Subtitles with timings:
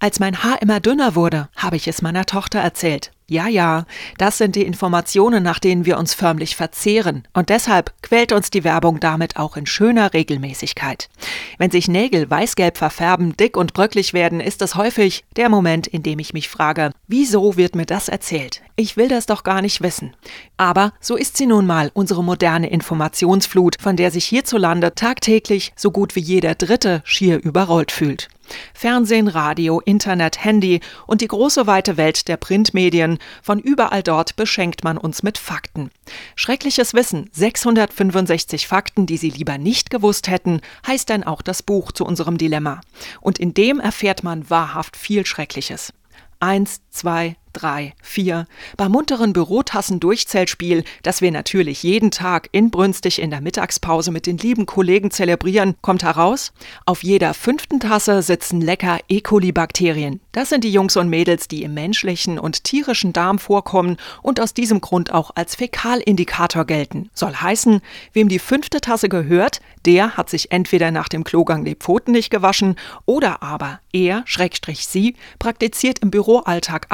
[0.00, 3.10] Als mein Haar immer dünner wurde, habe ich es meiner Tochter erzählt.
[3.26, 3.84] Ja, ja,
[4.16, 7.26] das sind die Informationen, nach denen wir uns förmlich verzehren.
[7.34, 11.10] Und deshalb quält uns die Werbung damit auch in schöner Regelmäßigkeit.
[11.58, 16.04] Wenn sich Nägel weißgelb verfärben, dick und bröcklich werden, ist es häufig der Moment, in
[16.04, 18.62] dem ich mich frage, wieso wird mir das erzählt?
[18.76, 20.14] Ich will das doch gar nicht wissen.
[20.56, 25.90] Aber so ist sie nun mal, unsere moderne Informationsflut, von der sich hierzulande tagtäglich so
[25.90, 28.28] gut wie jeder Dritte schier überrollt fühlt.
[28.74, 34.84] Fernsehen, Radio, Internet, Handy und die große weite Welt der Printmedien, von überall dort beschenkt
[34.84, 35.90] man uns mit Fakten.
[36.36, 41.92] Schreckliches Wissen, 665 Fakten, die Sie lieber nicht gewusst hätten, heißt dann auch das Buch
[41.92, 42.80] zu unserem Dilemma.
[43.20, 45.92] Und in dem erfährt man wahrhaft viel Schreckliches.
[46.40, 48.46] Eins, zwei, drei, vier.
[48.76, 54.66] Beim munteren Bürotassen-Durchzählspiel, das wir natürlich jeden Tag inbrünstig in der Mittagspause mit den lieben
[54.66, 56.52] Kollegen zelebrieren, kommt heraus,
[56.86, 59.20] auf jeder fünften Tasse sitzen lecker E.
[59.20, 60.20] coli-Bakterien.
[60.32, 64.54] Das sind die Jungs und Mädels, die im menschlichen und tierischen Darm vorkommen und aus
[64.54, 67.10] diesem Grund auch als Fäkalindikator gelten.
[67.12, 67.80] Soll heißen,
[68.12, 72.30] wem die fünfte Tasse gehört, der hat sich entweder nach dem Klogang die Pfoten nicht
[72.30, 76.86] gewaschen oder aber er, Schrägstrich sie, praktiziert im Büroalltag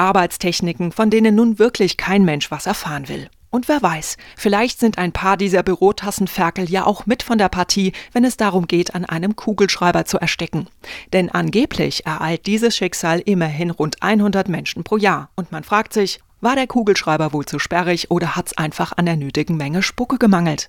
[0.55, 3.29] Arbeitstechniken, von denen nun wirklich kein Mensch was erfahren will.
[3.49, 7.93] Und wer weiß, vielleicht sind ein paar dieser Bürotassenferkel ja auch mit von der Partie,
[8.11, 10.67] wenn es darum geht, an einem Kugelschreiber zu ersticken.
[11.13, 15.29] Denn angeblich ereilt dieses Schicksal immerhin rund 100 Menschen pro Jahr.
[15.35, 19.15] Und man fragt sich, war der Kugelschreiber wohl zu sperrig oder hat's einfach an der
[19.15, 20.67] nötigen Menge Spucke gemangelt?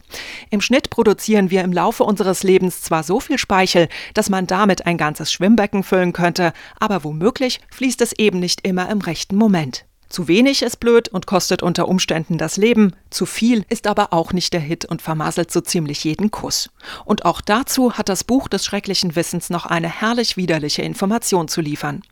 [0.50, 4.86] Im Schnitt produzieren wir im Laufe unseres Lebens zwar so viel Speichel, dass man damit
[4.86, 9.85] ein ganzes Schwimmbecken füllen könnte, aber womöglich fließt es eben nicht immer im rechten Moment.
[10.08, 14.32] Zu wenig ist blöd und kostet unter Umständen das Leben, zu viel ist aber auch
[14.32, 16.70] nicht der Hit und vermasselt so ziemlich jeden Kuss.
[17.04, 21.60] Und auch dazu hat das Buch des schrecklichen Wissens noch eine herrlich widerliche Information zu
[21.60, 22.02] liefern.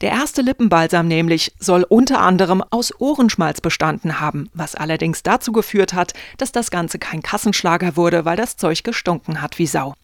[0.00, 5.94] Der erste Lippenbalsam nämlich soll unter anderem aus Ohrenschmalz bestanden haben, was allerdings dazu geführt
[5.94, 9.94] hat, dass das Ganze kein Kassenschlager wurde, weil das Zeug gestunken hat wie Sau.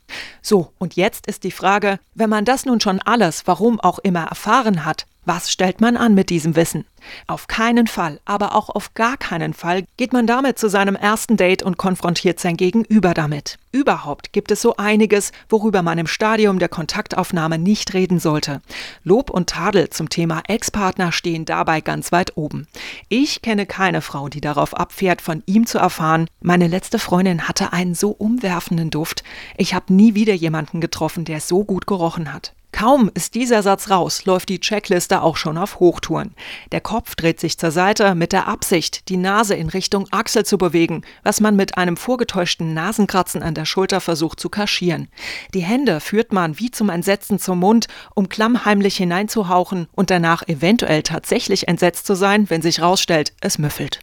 [0.42, 4.24] So, und jetzt ist die Frage, wenn man das nun schon alles, warum auch immer,
[4.24, 6.84] erfahren hat, was stellt man an mit diesem Wissen?
[7.26, 11.36] Auf keinen Fall, aber auch auf gar keinen Fall geht man damit zu seinem ersten
[11.36, 13.58] Date und konfrontiert sein Gegenüber damit.
[13.72, 18.60] Überhaupt gibt es so einiges, worüber man im Stadium der Kontaktaufnahme nicht reden sollte.
[19.04, 22.66] Lob und Tadel zum Thema Ex-Partner stehen dabei ganz weit oben.
[23.08, 27.72] Ich kenne keine Frau, die darauf abfährt, von ihm zu erfahren, meine letzte Freundin hatte
[27.72, 29.22] einen so umwerfenden Duft.
[29.56, 32.52] Ich habe nie wieder jemanden getroffen, der so gut gerochen hat.
[32.72, 36.34] Kaum ist dieser Satz raus, läuft die Checkliste auch schon auf Hochtouren.
[36.72, 40.58] Der Kopf dreht sich zur Seite mit der Absicht, die Nase in Richtung Achsel zu
[40.58, 45.08] bewegen, was man mit einem vorgetäuschten Nasenkratzen an der Schulter versucht zu kaschieren.
[45.54, 51.02] Die Hände führt man wie zum Entsetzen zum Mund, um klammheimlich hineinzuhauchen und danach eventuell
[51.02, 54.00] tatsächlich entsetzt zu sein, wenn sich rausstellt, es müffelt.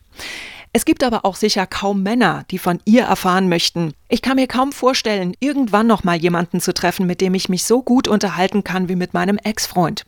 [0.72, 3.94] Es gibt aber auch sicher kaum Männer, die von ihr erfahren möchten.
[4.07, 7.63] Ich kann mir kaum vorstellen, irgendwann noch mal jemanden zu treffen, mit dem ich mich
[7.63, 10.06] so gut unterhalten kann wie mit meinem Ex-Freund.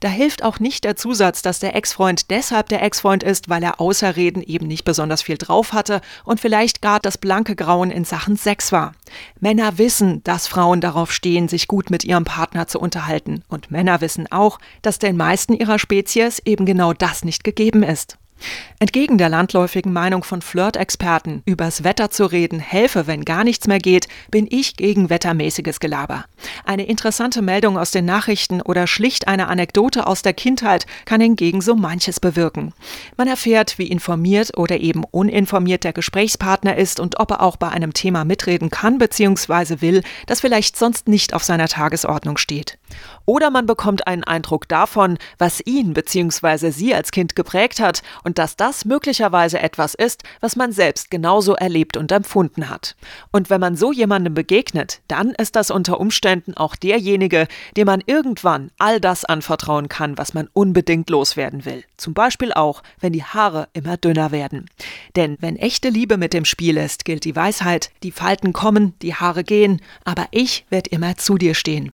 [0.00, 3.80] Da hilft auch nicht der Zusatz, dass der Ex-Freund deshalb der Ex-Freund ist, weil er
[3.80, 8.04] außer Reden eben nicht besonders viel drauf hatte und vielleicht gar das blanke Grauen in
[8.04, 8.94] Sachen Sex war.
[9.38, 13.44] Männer wissen, dass Frauen darauf stehen, sich gut mit ihrem Partner zu unterhalten.
[13.48, 18.16] Und Männer wissen auch, dass den meisten ihrer Spezies eben genau das nicht gegeben ist.
[18.78, 23.78] Entgegen der landläufigen Meinung von Flirt-Experten, übers Wetter zu reden helfe, wenn gar nichts mehr
[23.78, 26.24] geht, bin ich gegen wettermäßiges Gelaber.
[26.64, 31.60] Eine interessante Meldung aus den Nachrichten oder schlicht eine Anekdote aus der Kindheit kann hingegen
[31.60, 32.72] so manches bewirken.
[33.16, 37.68] Man erfährt, wie informiert oder eben uninformiert der Gesprächspartner ist und ob er auch bei
[37.68, 39.80] einem Thema mitreden kann bzw.
[39.80, 42.78] will, das vielleicht sonst nicht auf seiner Tagesordnung steht.
[43.26, 46.70] Oder man bekommt einen Eindruck davon, was ihn bzw.
[46.70, 51.54] sie als Kind geprägt hat und dass das möglicherweise etwas ist, was man selbst genauso
[51.54, 52.96] erlebt und empfunden hat.
[53.30, 57.46] Und wenn man so jemandem begegnet, dann ist das unter Umständen auch derjenige,
[57.76, 61.84] dem man irgendwann all das anvertrauen kann, was man unbedingt loswerden will.
[61.96, 64.68] Zum Beispiel auch, wenn die Haare immer dünner werden.
[65.16, 69.14] Denn wenn echte Liebe mit dem Spiel ist, gilt die Weisheit, die Falten kommen, die
[69.14, 71.86] Haare gehen, aber ich werde immer zu dir stehen.